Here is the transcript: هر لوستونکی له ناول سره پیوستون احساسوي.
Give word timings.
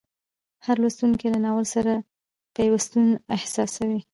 هر 0.65 0.75
لوستونکی 0.83 1.27
له 1.33 1.39
ناول 1.45 1.65
سره 1.75 1.93
پیوستون 2.55 3.07
احساسوي. 3.35 4.01